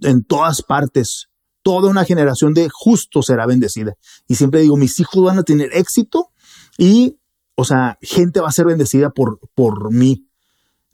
en 0.00 0.24
todas 0.24 0.62
partes. 0.62 1.28
Toda 1.62 1.90
una 1.90 2.04
generación 2.04 2.54
de 2.54 2.68
justos 2.72 3.26
será 3.26 3.46
bendecida. 3.46 3.94
Y 4.28 4.36
siempre 4.36 4.60
digo, 4.60 4.76
mis 4.76 5.00
hijos 5.00 5.24
van 5.24 5.38
a 5.38 5.42
tener 5.42 5.70
éxito 5.72 6.30
y, 6.78 7.18
o 7.56 7.64
sea, 7.64 7.98
gente 8.00 8.40
va 8.40 8.48
a 8.48 8.52
ser 8.52 8.66
bendecida 8.66 9.10
por, 9.10 9.40
por 9.54 9.92
mí. 9.92 10.28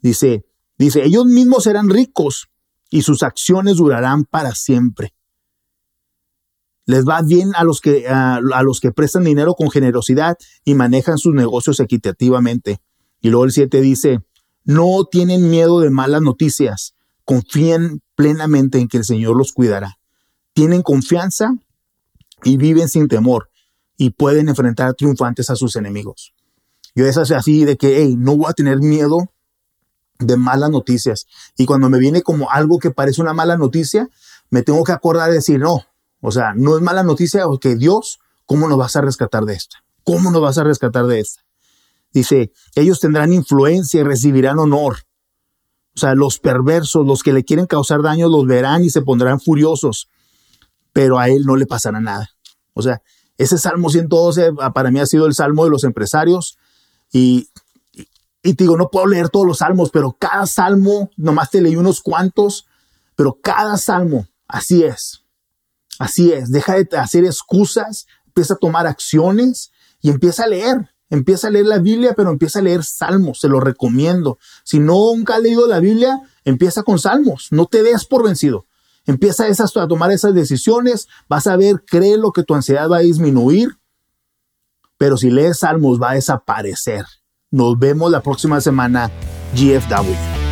Dice, 0.03 0.45
dice, 0.77 1.05
ellos 1.05 1.25
mismos 1.25 1.63
serán 1.63 1.89
ricos 1.89 2.49
y 2.89 3.01
sus 3.01 3.23
acciones 3.23 3.77
durarán 3.77 4.25
para 4.25 4.53
siempre. 4.53 5.15
Les 6.85 7.05
va 7.05 7.21
bien 7.21 7.53
a 7.55 7.63
los 7.63 7.79
que, 7.79 8.09
a, 8.09 8.41
los 8.41 8.81
que 8.81 8.91
prestan 8.91 9.23
dinero 9.23 9.53
con 9.55 9.71
generosidad 9.71 10.37
y 10.65 10.73
manejan 10.75 11.17
sus 11.17 11.33
negocios 11.33 11.79
equitativamente. 11.79 12.81
Y 13.21 13.29
luego 13.29 13.45
el 13.45 13.53
7 13.53 13.79
dice, 13.79 14.19
no 14.65 15.05
tienen 15.09 15.49
miedo 15.49 15.79
de 15.79 15.89
malas 15.89 16.21
noticias, 16.21 16.95
confían 17.23 18.01
plenamente 18.15 18.79
en 18.79 18.89
que 18.89 18.97
el 18.97 19.05
Señor 19.05 19.37
los 19.37 19.53
cuidará. 19.53 19.97
Tienen 20.51 20.81
confianza 20.81 21.55
y 22.43 22.57
viven 22.57 22.89
sin 22.89 23.07
temor 23.07 23.49
y 23.95 24.09
pueden 24.09 24.49
enfrentar 24.49 24.95
triunfantes 24.95 25.49
a 25.49 25.55
sus 25.55 25.77
enemigos. 25.77 26.33
Yo 26.93 27.05
es 27.07 27.17
así 27.17 27.63
de 27.63 27.77
que, 27.77 28.01
hey, 28.01 28.15
no 28.17 28.35
voy 28.35 28.47
a 28.49 28.53
tener 28.53 28.79
miedo 28.79 29.32
de 30.19 30.37
malas 30.37 30.69
noticias. 30.69 31.27
Y 31.57 31.65
cuando 31.65 31.89
me 31.89 31.99
viene 31.99 32.21
como 32.21 32.49
algo 32.51 32.79
que 32.79 32.91
parece 32.91 33.21
una 33.21 33.33
mala 33.33 33.57
noticia, 33.57 34.09
me 34.49 34.61
tengo 34.61 34.83
que 34.83 34.91
acordar 34.91 35.29
de 35.29 35.35
decir, 35.35 35.59
no, 35.59 35.83
o 36.21 36.31
sea, 36.31 36.53
no 36.55 36.77
es 36.77 36.81
mala 36.81 37.03
noticia, 37.03 37.43
que 37.59 37.75
Dios, 37.75 38.19
¿cómo 38.45 38.67
nos 38.67 38.77
vas 38.77 38.95
a 38.95 39.01
rescatar 39.01 39.45
de 39.45 39.53
esta? 39.53 39.83
¿Cómo 40.03 40.31
nos 40.31 40.41
vas 40.41 40.57
a 40.57 40.63
rescatar 40.63 41.05
de 41.07 41.19
esta? 41.19 41.41
Dice, 42.11 42.51
ellos 42.75 42.99
tendrán 42.99 43.33
influencia 43.33 44.01
y 44.01 44.03
recibirán 44.03 44.59
honor. 44.59 44.97
O 45.95 45.99
sea, 45.99 46.15
los 46.15 46.39
perversos, 46.39 47.05
los 47.05 47.23
que 47.23 47.33
le 47.33 47.43
quieren 47.43 47.65
causar 47.65 48.01
daño, 48.01 48.29
los 48.29 48.45
verán 48.45 48.83
y 48.83 48.89
se 48.89 49.01
pondrán 49.01 49.39
furiosos, 49.39 50.09
pero 50.91 51.19
a 51.19 51.29
él 51.29 51.43
no 51.45 51.55
le 51.55 51.65
pasará 51.65 51.99
nada. 51.99 52.29
O 52.73 52.81
sea, 52.81 53.01
ese 53.37 53.57
Salmo 53.57 53.89
112 53.89 54.51
ah, 54.59 54.73
para 54.73 54.91
mí 54.91 54.99
ha 54.99 55.05
sido 55.05 55.25
el 55.25 55.33
Salmo 55.33 55.63
de 55.63 55.71
los 55.71 55.83
empresarios 55.83 56.57
y, 57.11 57.49
y, 58.43 58.55
te 58.55 58.65
digo, 58.65 58.77
no 58.77 58.89
puedo 58.89 59.07
leer 59.07 59.29
todos 59.29 59.47
los 59.47 59.59
salmos, 59.59 59.89
pero 59.89 60.17
cada 60.19 60.45
salmo, 60.45 61.09
nomás 61.15 61.49
te 61.49 61.61
leí 61.61 61.75
unos 61.75 62.01
cuantos, 62.01 62.67
pero 63.15 63.39
cada 63.41 63.77
salmo, 63.77 64.27
así 64.47 64.83
es. 64.83 65.23
Así 65.99 66.31
es. 66.33 66.51
Deja 66.51 66.73
de 66.73 66.97
hacer 66.97 67.23
excusas, 67.23 68.07
empieza 68.25 68.55
a 68.55 68.57
tomar 68.57 68.87
acciones 68.87 69.71
y 70.01 70.09
empieza 70.09 70.43
a 70.43 70.47
leer. 70.47 70.89
Empieza 71.09 71.47
a 71.47 71.51
leer 71.51 71.67
la 71.67 71.77
Biblia, 71.77 72.15
pero 72.17 72.31
empieza 72.31 72.57
a 72.57 72.63
leer 72.63 72.83
salmos, 72.83 73.39
se 73.39 73.47
lo 73.47 73.59
recomiendo. 73.59 74.39
Si 74.63 74.79
nunca 74.79 75.35
has 75.35 75.41
leído 75.41 75.67
la 75.67 75.79
Biblia, 75.79 76.19
empieza 76.43 76.81
con 76.81 76.97
salmos, 76.97 77.49
no 77.51 77.67
te 77.67 77.83
des 77.83 78.05
por 78.05 78.23
vencido. 78.23 78.65
Empieza 79.05 79.45
a 79.45 79.87
tomar 79.87 80.11
esas 80.11 80.33
decisiones, 80.33 81.07
vas 81.29 81.45
a 81.45 81.55
ver, 81.55 81.83
créelo 81.85 82.31
que 82.31 82.43
tu 82.43 82.55
ansiedad 82.55 82.89
va 82.89 82.97
a 82.97 83.01
disminuir, 83.01 83.77
pero 84.97 85.17
si 85.17 85.29
lees 85.29 85.59
salmos 85.59 86.01
va 86.01 86.11
a 86.11 86.15
desaparecer. 86.15 87.05
Nos 87.53 87.77
vemos 87.77 88.09
la 88.09 88.19
próxima 88.23 88.59
semana, 88.61 89.11
GFW. 89.53 90.42